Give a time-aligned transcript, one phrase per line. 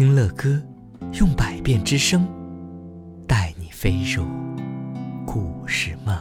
[0.00, 0.58] 听乐歌，
[1.20, 2.26] 用百变之声，
[3.28, 4.24] 带你飞入
[5.26, 6.18] 故事梦。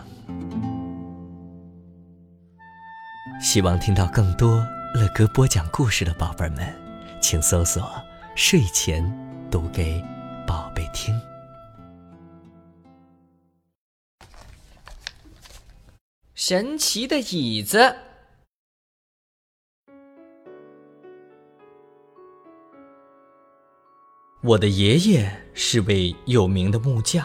[3.41, 4.57] 希望听到更多
[4.95, 6.75] 乐哥播讲故事的宝贝们，
[7.21, 7.89] 请搜索
[8.35, 9.01] “睡前
[9.49, 10.03] 读给
[10.45, 11.17] 宝贝听”。
[16.35, 17.95] 神奇的椅子。
[24.49, 27.23] 我的爷爷是位有名的木匠，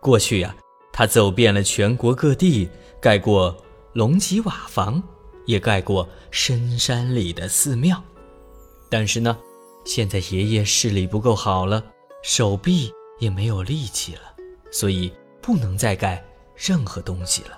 [0.00, 0.52] 过去呀，
[0.92, 2.68] 他走遍了全国各地，
[3.00, 3.56] 盖过
[3.92, 5.00] 龙脊瓦房，
[5.46, 8.02] 也盖过深山里的寺庙。
[8.90, 9.38] 但是呢，
[9.84, 11.84] 现在爷爷视力不够好了，
[12.24, 14.22] 手臂也没有力气了，
[14.72, 16.20] 所以不能再盖
[16.56, 17.56] 任何东西了。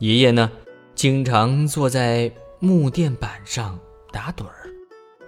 [0.00, 0.50] 爷爷呢，
[0.96, 3.78] 经常坐在木垫板上
[4.10, 4.74] 打盹儿，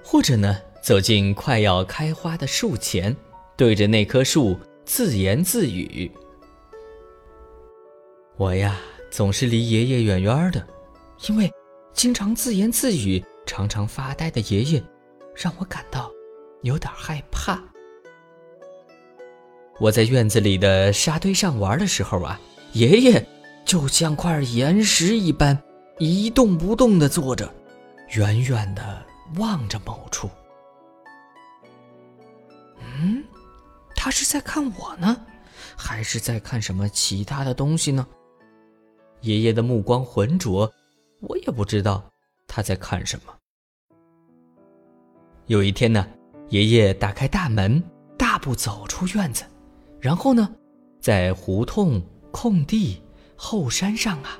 [0.02, 0.58] 或者呢。
[0.86, 3.16] 走进快要开花的树前，
[3.56, 6.08] 对着那棵树自言自语。
[8.36, 8.76] 我呀，
[9.10, 10.64] 总是离爷爷远远的，
[11.26, 11.50] 因为
[11.92, 14.84] 经常自言自语、常常发呆的爷爷，
[15.34, 16.08] 让我感到
[16.62, 17.60] 有点害怕。
[19.80, 22.40] 我在院子里的沙堆上玩的时候啊，
[22.74, 23.26] 爷爷
[23.64, 25.60] 就像块岩石一般，
[25.98, 27.52] 一动不动地坐着，
[28.10, 29.04] 远远地
[29.36, 30.30] 望着某处。
[34.06, 35.26] 他是在看我呢，
[35.76, 38.06] 还是在看什么其他的东西呢？
[39.22, 40.72] 爷爷的目光浑浊，
[41.22, 42.08] 我也不知道
[42.46, 43.34] 他在看什么。
[45.46, 46.06] 有一天呢，
[46.50, 47.82] 爷爷打开大门，
[48.16, 49.42] 大步走出院子，
[50.00, 50.54] 然后呢，
[51.00, 53.02] 在胡同、空地、
[53.34, 54.38] 后山上啊，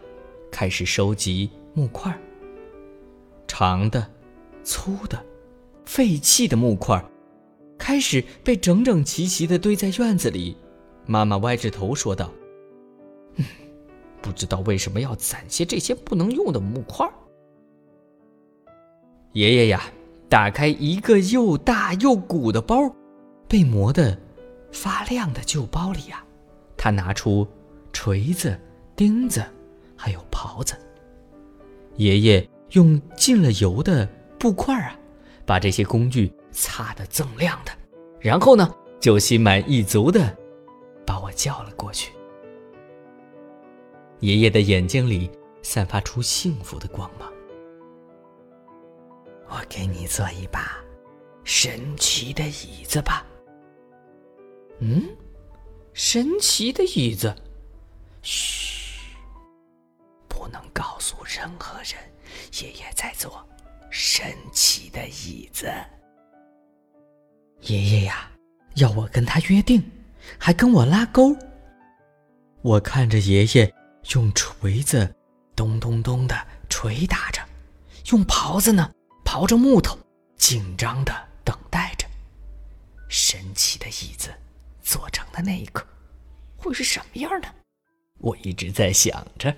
[0.48, 2.16] 开始收集木块。
[3.48, 4.08] 长的、
[4.62, 5.20] 粗的、
[5.84, 7.04] 废弃的木块。
[7.86, 10.56] 开始被整整齐齐地堆在院子里，
[11.06, 12.32] 妈妈歪着头说道
[13.38, 13.44] ：“嗯，
[14.20, 17.08] 不知道为什么要攒些这些不能用的木块。”
[19.34, 19.84] 爷爷呀，
[20.28, 22.92] 打开一个又大又鼓的包，
[23.46, 24.18] 被磨得
[24.72, 26.24] 发亮的旧包里呀，
[26.76, 27.46] 他拿出
[27.92, 28.58] 锤子、
[28.96, 29.44] 钉子，
[29.94, 30.74] 还有刨子。
[31.94, 34.04] 爷爷用浸了油的
[34.40, 34.98] 布块啊，
[35.46, 36.32] 把这些工具。
[36.58, 37.72] 擦得锃亮的，
[38.26, 40.36] 然后呢，就心满意足的
[41.06, 42.12] 把我叫了过去。
[44.18, 45.30] 爷爷的眼睛里
[45.62, 47.32] 散发出幸福的光芒。
[49.46, 50.76] 我给你做一把
[51.44, 53.24] 神奇的椅子吧。
[54.80, 55.08] 嗯，
[55.92, 57.32] 神奇的椅子，
[58.22, 59.02] 嘘，
[60.26, 61.94] 不能告诉任何人，
[62.60, 63.46] 爷爷在做
[63.88, 65.72] 神奇的椅子。
[67.62, 68.30] 爷爷呀，
[68.76, 69.82] 要我跟他约定，
[70.38, 71.36] 还跟我拉钩。
[72.62, 73.72] 我看着爷爷
[74.14, 75.14] 用锤子
[75.54, 77.40] 咚咚咚的捶打着，
[78.10, 78.90] 用刨子呢
[79.24, 79.98] 刨着木头，
[80.36, 81.12] 紧张的
[81.44, 82.06] 等待着。
[83.08, 84.34] 神奇的椅子
[84.82, 85.86] 做成的那一刻，
[86.56, 87.48] 会是什么样呢？
[88.18, 89.54] 我一直在想着。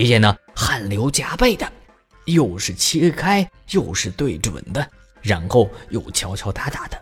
[0.00, 1.70] 爷爷呢，汗流浃背的，
[2.24, 4.90] 又是切开，又是对准的，
[5.20, 6.98] 然后又敲敲打打的。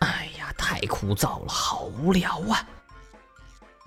[0.00, 2.68] 哎呀，太枯燥了，好无聊啊！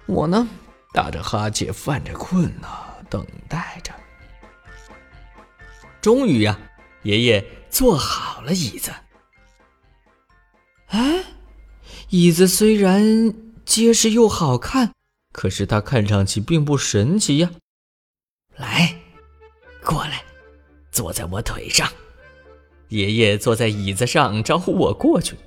[0.08, 0.48] 我呢，
[0.96, 2.68] 打着哈欠，犯着困呢，
[3.08, 3.94] 等待着。
[6.02, 6.58] 终于呀，
[7.04, 8.92] 爷爷做好了椅子。
[10.88, 11.24] 哎，
[12.10, 13.32] 椅子虽然
[13.64, 14.92] 结实又好看，
[15.32, 17.52] 可是它看上去并不神奇呀。
[18.60, 18.94] 来，
[19.82, 20.22] 过来，
[20.92, 21.90] 坐在我腿上。
[22.90, 25.38] 爷爷坐在椅子上招呼我过去。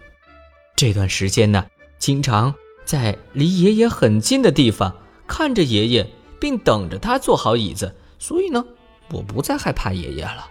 [0.75, 1.67] 这段时间呢，
[1.99, 2.55] 经常
[2.87, 6.09] 在离爷爷很近的地方看着爷爷，
[6.41, 7.95] 并等着他坐好椅子。
[8.19, 8.65] 所以呢，
[9.11, 10.51] 我不再害怕爷爷了。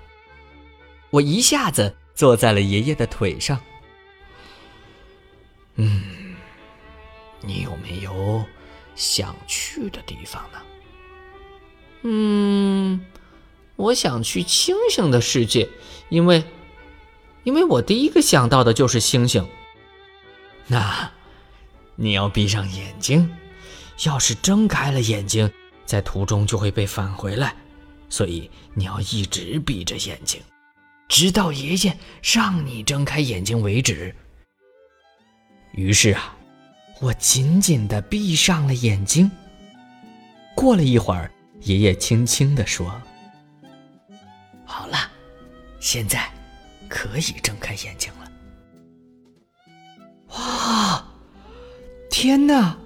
[1.09, 3.59] 我一下子坐在了爷爷的腿上。
[5.77, 6.35] 嗯，
[7.41, 8.45] 你有没有
[8.95, 10.61] 想去的地方呢？
[12.03, 13.05] 嗯，
[13.75, 15.69] 我想去星星的世界，
[16.09, 16.43] 因为，
[17.43, 19.47] 因为我第一个想到的就是星星。
[20.67, 21.11] 那，
[21.95, 23.29] 你要闭上眼睛，
[24.05, 25.51] 要是睁开了眼睛，
[25.85, 27.55] 在途中就会被返回来，
[28.09, 30.41] 所以你要一直闭着眼睛，
[31.07, 34.15] 直到爷爷让你睁开眼睛为止。
[35.73, 36.35] 于是啊，
[36.99, 39.29] 我紧紧地闭上了眼睛。
[40.55, 41.31] 过了一会儿，
[41.63, 42.91] 爷爷轻轻地说
[44.65, 44.97] ：“好了，
[45.79, 46.29] 现在
[46.89, 48.31] 可以睁开眼睛了。”
[50.35, 51.05] 哇！
[52.09, 52.77] 天哪！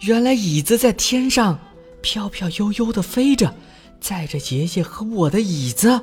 [0.00, 1.58] 原来椅子在天上
[2.00, 3.54] 飘飘悠悠地飞着，
[4.00, 6.00] 载着爷爷和我的椅子。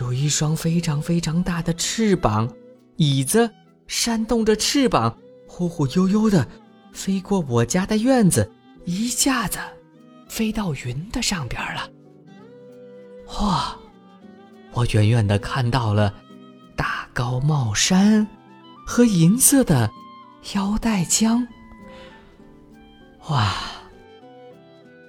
[0.00, 2.52] 有一双非常非常大的翅膀，
[2.96, 3.50] 椅子
[3.86, 5.16] 扇动着翅膀，
[5.46, 6.46] 忽忽悠悠的
[6.92, 8.50] 飞过我家的院子，
[8.84, 9.58] 一下子
[10.28, 11.88] 飞到云的上边了。
[13.40, 13.76] 哇！
[14.72, 16.14] 我远远的看到了
[16.76, 18.26] 大高帽山
[18.86, 19.90] 和银色的
[20.54, 21.46] 腰带江。
[23.28, 23.52] 哇！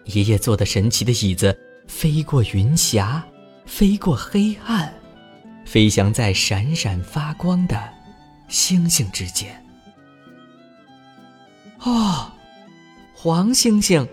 [0.05, 1.55] 爷爷坐的神奇的椅子
[1.87, 3.23] 飞过云霞，
[3.65, 4.91] 飞过黑暗，
[5.65, 7.77] 飞翔在闪闪发光的
[8.47, 9.63] 星星之间。
[11.81, 12.31] 哦，
[13.13, 14.07] 黄星星，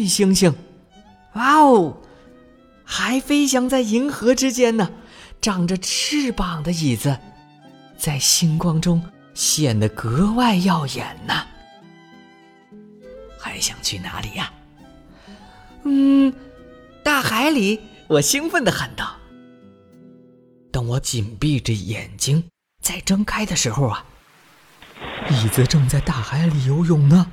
[0.00, 0.54] 绿星星，
[1.34, 1.98] 哇哦！
[2.86, 4.90] 还飞翔在银河之间呢！
[5.42, 7.18] 长着翅膀的椅子，
[7.98, 9.02] 在星光中
[9.34, 11.34] 显得格外耀眼呢。
[13.38, 14.50] 还想去哪里呀？
[15.84, 16.32] 嗯，
[17.04, 17.78] 大海里！
[18.08, 19.18] 我兴奋的喊道。
[20.72, 22.42] 等我紧闭着眼睛
[22.82, 24.06] 再睁开的时候啊，
[25.28, 27.26] 椅子正在大海里游泳呢。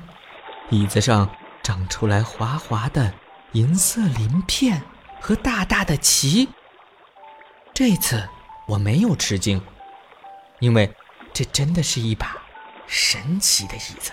[0.68, 1.30] 椅子上
[1.68, 3.12] 长出来滑滑的
[3.52, 4.80] 银色鳞片
[5.20, 6.48] 和大大的鳍。
[7.74, 8.26] 这次
[8.66, 9.60] 我没有吃惊，
[10.60, 10.90] 因为
[11.30, 12.34] 这真的是一把
[12.86, 14.12] 神奇的椅子。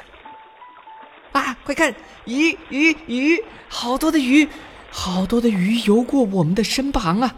[1.32, 1.56] 啊！
[1.64, 4.46] 快看，鱼鱼鱼，好多的鱼，
[4.92, 7.34] 好多的鱼游过我们的身旁啊！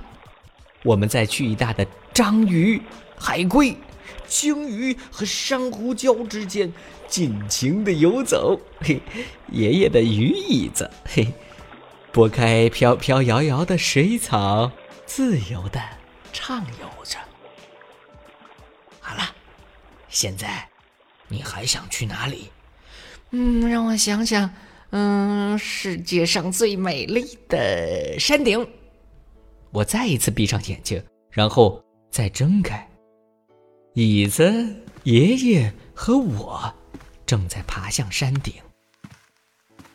[0.84, 2.82] 我们在巨大的章鱼、
[3.20, 3.78] 海龟、
[4.28, 6.72] 鲸鱼和珊瑚礁之间
[7.08, 8.60] 尽情的游走。
[8.80, 9.02] 嘿，
[9.52, 11.28] 爷爷的鱼椅子，嘿，
[12.12, 14.72] 拨开飘飘摇摇的水草，
[15.06, 15.82] 自由的
[16.34, 17.18] 畅游着。
[19.00, 19.24] 好了，
[20.10, 20.68] 现在
[21.28, 22.50] 你还想去哪里？
[23.32, 24.50] 嗯，让我想想，
[24.92, 28.68] 嗯，世界上最美丽的山顶。
[29.72, 32.90] 我再一次闭上眼睛，然后再睁开。
[34.00, 36.72] 椅子、爷爷和我
[37.26, 38.54] 正在爬向山顶。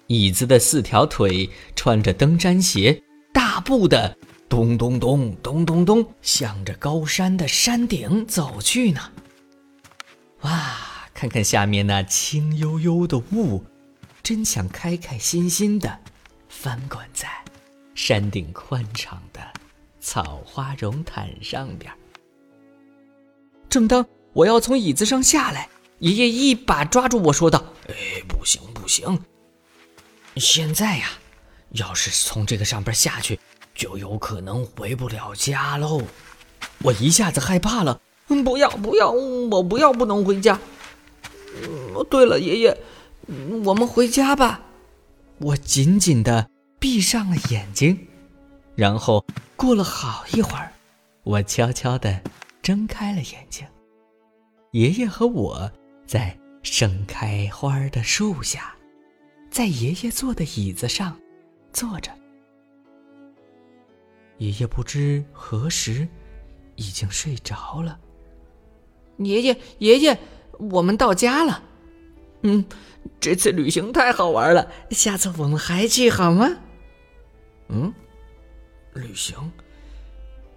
[0.08, 3.00] 椅子的四条腿穿着登山鞋，
[3.32, 4.18] 大步的
[4.48, 9.12] 咚咚咚咚咚咚向着高山的山顶走去呢。
[10.40, 10.50] 哇！
[11.14, 13.64] 看看下面那轻悠悠的雾，
[14.20, 16.00] 真想开开心心的
[16.48, 17.28] 翻滚在
[17.94, 19.40] 山顶宽敞的
[20.00, 21.92] 草花绒毯上边。
[23.72, 24.04] 正当
[24.34, 25.70] 我要从椅子上下来，
[26.00, 27.94] 爷爷一把抓住我说道：“哎，
[28.28, 29.18] 不行不行！
[30.36, 31.08] 现在呀，
[31.70, 33.40] 要是从这个上边下去，
[33.74, 36.02] 就有可能回不了家喽。”
[36.84, 37.98] 我一下子害怕了
[38.28, 40.60] ，“嗯不要不要，我不要不能回家。”
[41.96, 42.76] 哦，对了，爷爷，
[43.64, 44.60] 我们回家吧。
[45.38, 48.06] 我紧紧的闭上了眼睛，
[48.74, 49.24] 然后
[49.56, 50.74] 过了好一会儿，
[51.22, 52.20] 我悄悄的
[52.62, 53.66] 睁开了眼睛。
[54.70, 55.70] 爷爷和我
[56.06, 58.74] 在盛开花的树下，
[59.50, 61.20] 在爷爷坐的椅子上
[61.72, 62.10] 坐着。
[64.38, 66.08] 爷爷不知何时
[66.76, 67.98] 已经睡着了。
[69.18, 70.18] 爷爷，爷爷。
[70.70, 71.60] 我们到家了，
[72.42, 72.64] 嗯，
[73.18, 76.48] 这次旅行太好玩了，下次我们还去好吗？
[77.68, 77.92] 嗯，
[78.94, 79.50] 旅行？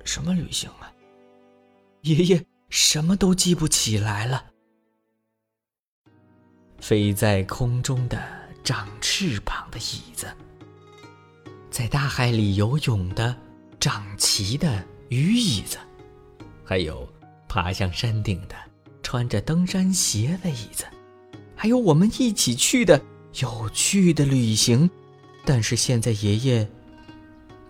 [0.04, 0.94] 什么旅行啊？
[2.06, 4.46] 爷爷什么都记不起来了。
[6.80, 8.24] 飞在空中的
[8.64, 10.28] 长翅膀的椅子，
[11.72, 13.36] 在大海里游泳的
[13.80, 15.80] 长鳍的鱼椅子，
[16.64, 17.12] 还有
[17.48, 18.56] 爬向山顶的。
[19.02, 20.84] 穿着登山鞋的椅子，
[21.56, 23.00] 还有我们一起去的
[23.40, 24.90] 有趣的旅行。
[25.46, 26.68] 但是现在爷爷，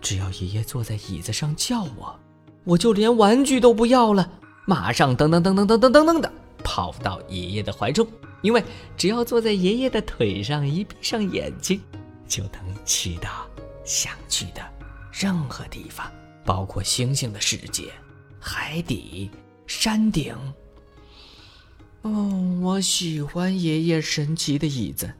[0.00, 2.18] 只要爷爷坐在椅子上叫我，
[2.66, 4.28] 我就连玩具都不要了，
[4.66, 6.32] 马上噔噔噔噔噔噔噔噔的
[6.64, 8.06] 跑到爷爷的怀中。
[8.42, 8.62] 因为
[8.96, 11.80] 只要坐在爷爷的腿上，一闭上眼睛，
[12.28, 13.46] 就能去到
[13.84, 14.60] 想去的
[15.12, 16.10] 任何地方，
[16.44, 17.84] 包括星星的世界、
[18.40, 19.30] 海底、
[19.66, 20.34] 山顶。
[22.02, 25.12] 哦，我喜欢爷爷神奇的椅子，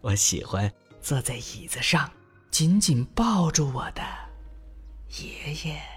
[0.00, 0.70] 我喜欢
[1.02, 2.10] 坐在椅子上，
[2.50, 4.02] 紧紧抱住我的
[5.18, 5.93] 爷爷。